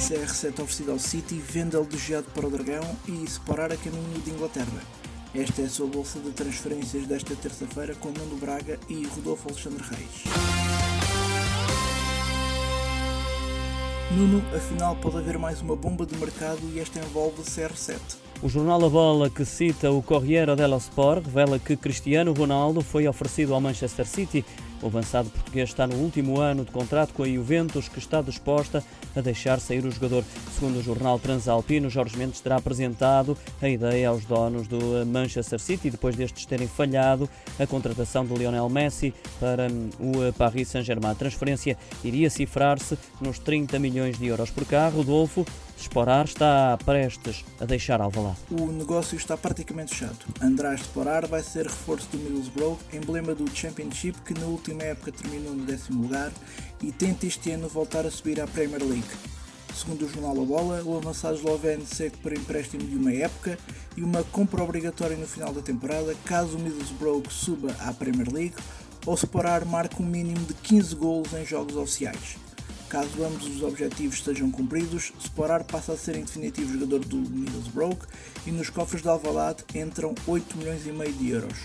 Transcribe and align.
CR7 0.00 0.62
oferecido 0.62 0.92
ao 0.92 0.98
City, 0.98 1.34
Vendel 1.34 1.84
desviado 1.84 2.26
para 2.34 2.46
o 2.46 2.50
Dragão 2.50 2.96
e 3.06 3.28
separar 3.28 3.70
a 3.70 3.76
caminho 3.76 4.18
de 4.24 4.30
Inglaterra. 4.30 4.82
Esta 5.34 5.60
é 5.60 5.66
a 5.66 5.68
sua 5.68 5.86
bolsa 5.86 6.18
de 6.18 6.30
transferências 6.30 7.06
desta 7.06 7.36
terça-feira 7.36 7.94
com 7.94 8.08
Nuno 8.08 8.36
Braga 8.36 8.80
e 8.88 9.06
Rodolfo 9.06 9.50
Alexandre 9.50 9.84
Reis. 9.84 10.24
Nuno, 14.10 14.42
afinal 14.56 14.96
pode 14.96 15.18
haver 15.18 15.38
mais 15.38 15.60
uma 15.60 15.76
bomba 15.76 16.04
de 16.06 16.16
mercado 16.16 16.60
e 16.74 16.80
esta 16.80 16.98
envolve 16.98 17.42
CR7. 17.42 18.00
O 18.42 18.48
jornal 18.48 18.82
A 18.84 18.88
Bola, 18.88 19.28
que 19.28 19.44
cita 19.44 19.90
o 19.90 20.02
Corriere 20.02 20.56
dello 20.56 20.78
Sport, 20.78 21.26
revela 21.26 21.58
que 21.58 21.76
Cristiano 21.76 22.32
Ronaldo 22.32 22.80
foi 22.80 23.06
oferecido 23.06 23.54
ao 23.54 23.60
Manchester 23.60 24.06
City. 24.06 24.44
O 24.82 24.86
avançado 24.86 25.28
português 25.30 25.68
está 25.68 25.86
no 25.86 25.96
último 25.96 26.40
ano 26.40 26.64
de 26.64 26.70
contrato 26.70 27.12
com 27.12 27.22
a 27.22 27.28
Juventus, 27.28 27.88
que 27.88 27.98
está 27.98 28.22
disposta 28.22 28.82
a 29.14 29.20
deixar 29.20 29.60
sair 29.60 29.84
o 29.84 29.90
jogador. 29.90 30.24
Segundo 30.54 30.78
o 30.78 30.82
jornal 30.82 31.18
Transalpino, 31.18 31.90
Jorge 31.90 32.16
Mendes 32.16 32.40
terá 32.40 32.56
apresentado 32.56 33.36
a 33.60 33.68
ideia 33.68 34.08
aos 34.08 34.24
donos 34.24 34.66
do 34.66 35.04
Manchester 35.06 35.58
City, 35.58 35.90
depois 35.90 36.16
destes 36.16 36.46
terem 36.46 36.66
falhado 36.66 37.28
a 37.58 37.66
contratação 37.66 38.24
de 38.24 38.34
Lionel 38.34 38.68
Messi 38.68 39.12
para 39.38 39.68
o 39.98 40.32
Paris 40.32 40.68
Saint-Germain. 40.68 41.12
A 41.12 41.14
transferência 41.14 41.76
iria 42.02 42.30
cifrar-se 42.30 42.96
nos 43.20 43.38
30 43.38 43.78
milhões 43.78 44.18
de 44.18 44.26
euros 44.26 44.50
por 44.50 44.64
carro. 44.64 44.98
Rodolfo 44.98 45.46
Esporar 45.80 46.26
está 46.26 46.78
prestes 46.84 47.44
a 47.58 47.64
deixar 47.64 48.00
Alvalade. 48.00 48.36
O 48.50 48.66
negócio 48.66 49.16
está 49.16 49.36
praticamente 49.36 49.94
fechado. 49.94 50.18
András 50.40 50.82
Esporar 50.82 51.26
vai 51.26 51.42
ser 51.42 51.64
reforço 51.66 52.08
do 52.12 52.18
Middlesbrough, 52.18 52.78
emblema 52.92 53.34
do 53.34 53.48
Championship 53.50 54.20
que 54.20 54.34
na 54.38 54.46
última 54.46 54.82
época 54.82 55.10
terminou 55.10 55.54
no 55.54 55.64
décimo 55.64 56.02
lugar 56.02 56.30
e 56.82 56.92
tenta 56.92 57.26
este 57.26 57.50
ano 57.52 57.68
voltar 57.68 58.04
a 58.04 58.10
subir 58.10 58.40
à 58.40 58.46
Premier 58.46 58.82
League. 58.82 59.08
Segundo 59.74 60.04
o 60.04 60.08
jornal 60.08 60.42
A 60.42 60.44
Bola, 60.44 60.82
o 60.84 60.96
avançado 60.98 61.36
esloveno 61.36 61.86
segue 61.86 62.16
por 62.18 62.32
empréstimo 62.32 62.82
de 62.82 62.96
uma 62.96 63.12
época 63.12 63.58
e 63.96 64.02
uma 64.02 64.22
compra 64.24 64.62
obrigatória 64.62 65.16
no 65.16 65.26
final 65.26 65.52
da 65.52 65.62
temporada 65.62 66.14
caso 66.24 66.56
o 66.56 66.60
Middlesbrough 66.60 67.22
suba 67.30 67.74
à 67.80 67.92
Premier 67.92 68.30
League 68.30 68.56
ou 69.06 69.14
Sporar 69.14 69.64
marque 69.64 70.02
um 70.02 70.06
mínimo 70.06 70.44
de 70.44 70.54
15 70.54 70.94
golos 70.94 71.32
em 71.32 71.46
jogos 71.46 71.76
oficiais. 71.76 72.36
Caso 72.90 73.24
ambos 73.24 73.46
os 73.46 73.62
objetivos 73.62 74.20
sejam 74.24 74.50
cumpridos, 74.50 75.12
Sporar 75.20 75.62
passa 75.62 75.92
a 75.92 75.96
ser 75.96 76.16
em 76.16 76.24
definitivo 76.24 76.72
jogador 76.72 76.98
do 77.04 77.18
Middlesbrough 77.18 77.96
e 78.44 78.50
nos 78.50 78.68
cofres 78.68 79.00
de 79.00 79.08
Alvalade 79.08 79.62
entram 79.72 80.12
8 80.26 80.58
milhões 80.58 80.84
e 80.84 80.90
meio 80.90 81.12
de 81.12 81.30
euros. 81.30 81.56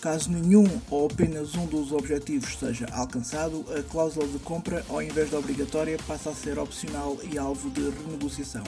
Caso 0.00 0.30
nenhum 0.30 0.64
ou 0.90 1.06
apenas 1.06 1.54
um 1.56 1.66
dos 1.66 1.92
objetivos 1.92 2.58
seja 2.58 2.86
alcançado, 2.90 3.66
a 3.78 3.82
cláusula 3.82 4.26
de 4.26 4.38
compra, 4.38 4.82
ao 4.88 5.02
invés 5.02 5.28
de 5.28 5.36
obrigatória, 5.36 5.98
passa 6.06 6.30
a 6.30 6.34
ser 6.34 6.58
opcional 6.58 7.18
e 7.30 7.36
alvo 7.36 7.68
de 7.68 7.90
renegociação. 7.90 8.64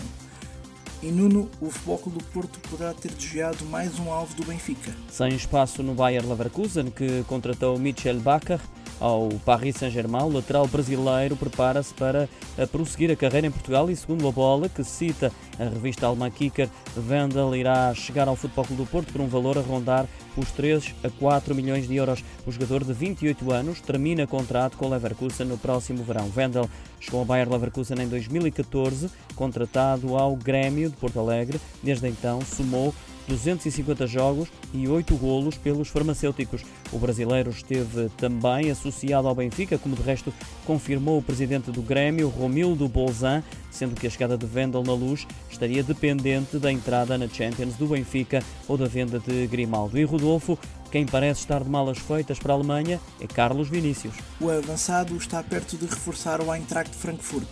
E 1.03 1.11
Nuno, 1.11 1.51
o 1.59 1.71
Futebol 1.71 2.13
do 2.19 2.25
Porto 2.25 2.61
poderá 2.69 2.93
ter 2.93 3.13
desviado 3.13 3.65
mais 3.65 3.99
um 3.99 4.13
alvo 4.13 4.35
do 4.35 4.45
Benfica. 4.45 4.95
Sem 5.11 5.35
espaço 5.35 5.83
no 5.83 5.95
Bayer 5.95 6.27
Leverkusen, 6.27 6.91
que 6.91 7.25
contratou 7.25 7.79
Michel 7.79 8.21
Bakker, 8.21 8.61
ao 9.01 9.29
Paris 9.45 9.77
Saint-Germain. 9.77 10.25
O 10.25 10.33
lateral 10.33 10.67
brasileiro 10.67 11.37
prepara-se 11.37 11.93
para 11.95 12.29
eh, 12.57 12.67
prosseguir 12.67 13.11
a 13.11 13.17
carreira 13.17 13.47
em 13.47 13.51
Portugal 13.51 13.91
e, 13.91 13.97
segundo 13.97 14.27
a 14.29 14.33
bola, 14.33 14.69
que 14.69 14.85
cita 14.85 15.33
a 15.59 15.65
revista 15.65 16.07
alemã 16.07 16.31
Kicker, 16.31 16.69
Vendel 16.97 17.55
irá 17.55 17.95
chegar 17.95 18.29
ao 18.29 18.37
Futebol 18.37 18.65
Clube 18.65 18.83
do 18.83 18.89
Porto 18.89 19.13
por 19.13 19.21
um 19.21 19.29
valor 19.29 19.59
a 19.59 19.61
rondar 19.61 20.07
os 20.37 20.51
3 20.53 20.95
a 21.05 21.11
4 21.11 21.55
milhões 21.55 21.87
de 21.87 21.97
euros. 21.97 22.25
O 22.47 22.53
jogador 22.53 22.85
de 22.85 22.93
28 22.93 23.53
anos 23.53 23.81
termina 23.81 24.27
contrato 24.27 24.77
com 24.77 24.87
o 24.87 24.91
Leverkusen 24.91 25.47
no 25.47 25.59
próximo 25.59 26.03
verão. 26.03 26.29
Vendel 26.29 26.69
chegou 27.01 27.21
ao 27.21 27.27
Bayer 27.27 27.51
Leverkusen 27.51 28.01
em 28.01 28.09
2014, 28.09 29.11
contratado 29.35 30.17
ao 30.17 30.35
Grêmio 30.37 30.91
de 30.91 30.97
Porto 30.97 31.21
Alegre. 31.21 31.61
Desde 31.83 32.09
então, 32.09 32.41
somou 32.41 32.95
250 33.29 34.07
jogos 34.07 34.49
e 34.73 34.89
8 34.89 35.17
golos 35.17 35.57
pelos 35.57 35.89
farmacêuticos. 35.89 36.63
O 36.93 36.99
brasileiro 36.99 37.51
esteve 37.51 38.09
também 38.17 38.71
associado 38.71 39.29
ao 39.29 39.35
Benfica, 39.35 39.79
como 39.79 39.97
de 39.97 40.03
resto 40.03 40.33
confirmou 40.67 41.19
o 41.19 41.23
presidente 41.23 41.71
do 41.71 41.83
Grêmio, 41.83 42.29
Romildo 42.29 42.89
Bolzan, 42.89 43.43
sendo 43.71 43.95
que 43.95 44.07
a 44.07 44.11
chegada 44.11 44.39
de 44.39 44.47
Vendel 44.47 44.83
na 44.83 44.93
luz 44.93 45.27
estaria 45.51 45.83
dependente 45.83 46.59
da 46.59 46.71
entrada 46.71 47.19
na 47.19 47.29
Champions 47.29 47.75
do 47.75 47.87
Benfica 47.87 48.43
ou 48.69 48.77
da 48.77 48.87
venda 48.87 49.19
de 49.19 49.47
Grimaldo. 49.47 49.99
E 49.99 50.05
Rodolfo, 50.05 50.59
quem 50.91 51.05
parece 51.05 51.41
estar 51.41 51.63
de 51.63 51.69
malas 51.69 51.99
feitas 51.99 52.39
para 52.39 52.53
a 52.53 52.57
Alemanha 52.57 53.01
é 53.21 53.27
Carlos 53.27 53.69
Vinícius. 53.69 54.15
O 54.41 54.49
avançado 54.49 55.17
está 55.17 55.43
perto 55.43 55.77
de 55.77 55.87
reforçar 55.87 56.41
o 56.41 56.55
Eintracht 56.55 56.95
Frankfurt. 56.95 57.49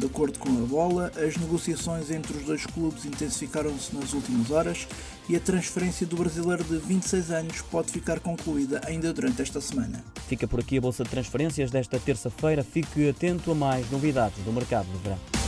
De 0.00 0.06
acordo 0.06 0.38
com 0.38 0.48
a 0.48 0.66
bola, 0.66 1.12
as 1.14 1.36
negociações 1.36 2.10
entre 2.10 2.34
os 2.38 2.44
dois 2.46 2.64
clubes 2.64 3.04
intensificaram-se 3.04 3.94
nas 3.94 4.14
últimas 4.14 4.50
horas 4.50 4.88
e 5.28 5.36
a 5.36 5.40
transferência 5.40 6.06
do 6.06 6.16
brasileiro 6.16 6.64
de 6.64 6.78
26 6.78 7.30
anos 7.30 7.60
pode 7.60 7.92
ficar 7.92 8.18
concluída 8.18 8.80
ainda 8.86 9.12
durante 9.12 9.42
esta 9.42 9.60
semana. 9.60 10.02
Fica 10.26 10.48
por 10.48 10.58
aqui 10.58 10.78
a 10.78 10.80
bolsa 10.80 11.04
de 11.04 11.10
transferências 11.10 11.70
desta 11.70 12.00
terça-feira. 12.00 12.64
Fique 12.64 13.10
atento 13.10 13.52
a 13.52 13.54
mais 13.54 13.90
novidades 13.90 14.42
do 14.42 14.50
mercado 14.50 14.86
de 14.86 14.96
verão. 15.02 15.39